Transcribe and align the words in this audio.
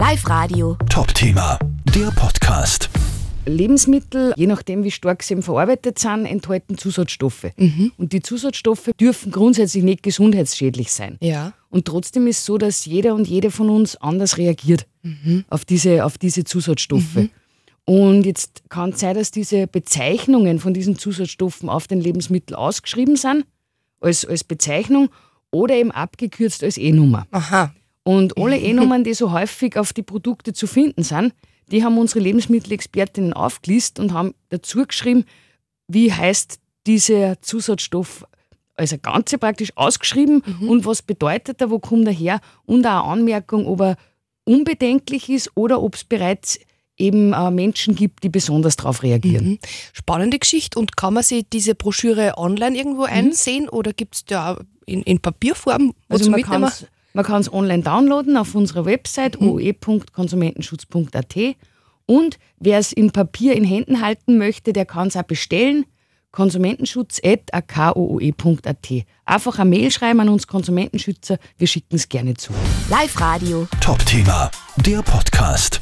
Live 0.00 0.26
Radio. 0.30 0.78
Top-Thema, 0.88 1.58
der 1.94 2.10
Podcast. 2.12 2.88
Lebensmittel, 3.44 4.32
je 4.34 4.46
nachdem 4.46 4.82
wie 4.82 4.90
stark 4.90 5.22
sie 5.22 5.34
eben 5.34 5.42
verarbeitet 5.42 5.98
sind, 5.98 6.24
enthalten 6.24 6.78
Zusatzstoffe. 6.78 7.48
Und 7.98 8.14
die 8.14 8.22
Zusatzstoffe 8.22 8.92
dürfen 8.98 9.30
grundsätzlich 9.30 9.84
nicht 9.84 10.02
gesundheitsschädlich 10.02 10.90
sein. 10.90 11.18
Ja. 11.20 11.52
Und 11.68 11.84
trotzdem 11.84 12.26
ist 12.28 12.38
es 12.38 12.46
so, 12.46 12.56
dass 12.56 12.86
jeder 12.86 13.14
und 13.14 13.28
jede 13.28 13.50
von 13.50 13.68
uns 13.68 13.94
anders 13.96 14.38
reagiert 14.38 14.86
auf, 15.50 15.66
diese, 15.66 16.02
auf 16.06 16.16
diese 16.16 16.44
Zusatzstoffe. 16.44 17.28
Und 17.84 18.24
jetzt 18.24 18.62
kann 18.70 18.90
es 18.90 19.00
sein, 19.00 19.14
dass 19.16 19.30
diese 19.30 19.66
Bezeichnungen 19.66 20.60
von 20.60 20.72
diesen 20.72 20.96
Zusatzstoffen 20.96 21.68
auf 21.68 21.88
den 21.88 22.00
Lebensmitteln 22.00 22.56
ausgeschrieben 22.56 23.16
sind, 23.16 23.44
als, 24.00 24.24
als 24.24 24.44
Bezeichnung 24.44 25.10
oder 25.50 25.74
eben 25.74 25.90
abgekürzt 25.90 26.64
als 26.64 26.78
E-Nummer. 26.78 27.26
Aha. 27.32 27.74
Und 28.04 28.36
alle 28.38 28.58
E-Nummern, 28.60 29.04
die 29.04 29.14
so 29.14 29.32
häufig 29.32 29.76
auf 29.76 29.92
die 29.92 30.02
Produkte 30.02 30.52
zu 30.52 30.66
finden 30.66 31.02
sind, 31.02 31.34
die 31.70 31.84
haben 31.84 31.98
unsere 31.98 32.20
Lebensmittelexpertinnen 32.20 33.32
aufgelistet 33.32 34.00
und 34.00 34.12
haben 34.12 34.34
dazu 34.48 34.84
geschrieben, 34.86 35.24
wie 35.88 36.12
heißt 36.12 36.58
dieser 36.86 37.40
Zusatzstoff, 37.42 38.24
also 38.74 38.96
Ganze 38.98 39.38
praktisch 39.38 39.76
ausgeschrieben 39.76 40.40
und 40.66 40.86
was 40.86 41.02
bedeutet 41.02 41.60
er, 41.60 41.70
wo 41.70 41.78
kommt 41.78 42.06
er 42.06 42.14
her 42.14 42.40
und 42.64 42.86
auch 42.86 42.90
eine 42.90 43.04
Anmerkung, 43.04 43.66
ob 43.66 43.80
er 43.82 43.96
unbedenklich 44.44 45.28
ist 45.28 45.50
oder 45.54 45.82
ob 45.82 45.94
es 45.94 46.04
bereits 46.04 46.58
eben 46.96 47.32
äh, 47.32 47.50
Menschen 47.50 47.94
gibt, 47.94 48.24
die 48.24 48.28
besonders 48.28 48.76
darauf 48.76 49.02
reagieren. 49.02 49.46
Mhm. 49.50 49.58
Spannende 49.92 50.38
Geschichte. 50.38 50.78
Und 50.78 50.96
kann 50.96 51.14
man 51.14 51.22
sich 51.22 51.44
diese 51.50 51.74
Broschüre 51.74 52.34
online 52.36 52.76
irgendwo 52.76 53.04
einsehen 53.04 53.68
oder 53.68 53.92
gibt 53.92 54.14
es 54.16 54.24
da 54.24 54.58
in, 54.86 55.02
in 55.02 55.18
Papierform 55.20 55.94
wo 56.08 56.14
Also 56.14 56.30
man 56.30 56.42
kann's- 56.42 56.86
man 57.12 57.24
kann 57.24 57.40
es 57.40 57.52
online 57.52 57.82
downloaden 57.82 58.36
auf 58.36 58.54
unserer 58.54 58.84
Website 58.84 59.40
oe.konsumentenschutz.at 59.40 61.36
und 62.06 62.38
wer 62.58 62.78
es 62.78 62.92
in 62.92 63.10
Papier 63.12 63.54
in 63.54 63.64
Händen 63.64 64.00
halten 64.00 64.36
möchte, 64.36 64.72
der 64.72 64.84
kann 64.84 65.06
es 65.08 65.16
auch 65.16 65.22
bestellen. 65.22 65.86
konsumentenschutz.akooe.at. 66.32 68.88
Einfach 69.24 69.58
eine 69.58 69.70
Mail 69.70 69.90
schreiben 69.92 70.20
an 70.20 70.28
uns 70.28 70.46
Konsumentenschützer, 70.48 71.38
wir 71.56 71.66
schicken 71.66 71.96
es 71.96 72.08
gerne 72.08 72.34
zu. 72.34 72.52
Live 72.88 73.20
Radio. 73.20 73.66
Top-Thema, 73.80 74.50
der 74.76 75.02
Podcast. 75.02 75.80